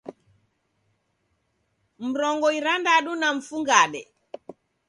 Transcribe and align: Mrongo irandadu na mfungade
Mrongo 2.07 2.47
irandadu 2.59 3.11
na 3.21 3.29
mfungade 3.37 4.01